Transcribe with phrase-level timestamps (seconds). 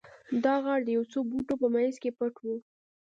[0.43, 2.47] دا غار د یو څو بوټو په مینځ کې پټ و